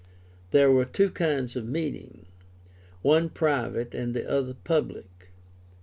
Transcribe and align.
There 0.49 0.71
were 0.71 0.85
two 0.85 1.11
kinds 1.11 1.55
of 1.55 1.67
meeting, 1.67 2.25
one 3.03 3.29
private 3.29 3.93
and 3.93 4.15
the 4.15 4.27
other 4.27 4.55
public. 4.55 5.29